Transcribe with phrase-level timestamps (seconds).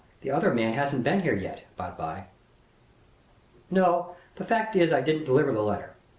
[0.21, 2.23] The other man hasn't been here yet, by the by."
[3.69, 5.91] "No; the fact is I didn't deliver the letter.